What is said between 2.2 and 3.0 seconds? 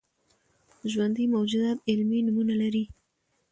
نومونه لري